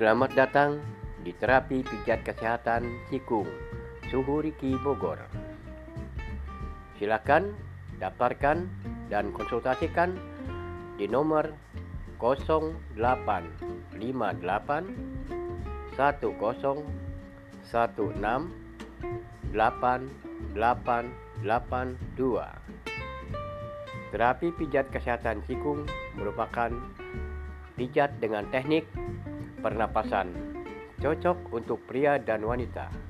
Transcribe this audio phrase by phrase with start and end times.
[0.00, 0.80] Selamat datang
[1.20, 3.44] di terapi pijat kesehatan Cikung,
[4.08, 5.20] Suhu Riki Bogor.
[6.96, 7.52] Silakan
[8.00, 8.64] daftarkan
[9.12, 10.16] dan konsultasikan
[10.96, 11.52] di nomor
[12.16, 14.00] 0858
[24.08, 25.84] Terapi pijat kesehatan Cikung
[26.16, 26.72] merupakan
[27.76, 28.88] pijat dengan teknik
[29.60, 30.32] pernapasan
[31.00, 33.09] cocok untuk pria dan wanita.